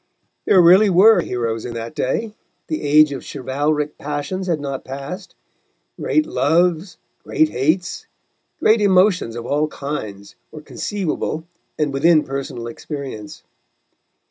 [0.45, 2.33] There really were heroes in that day,
[2.65, 5.35] the age of chivalric passions had not passed,
[5.95, 8.07] great loves, great hates,
[8.59, 11.43] great emotions of all kinds, were conceivable
[11.77, 13.43] and within personal experience.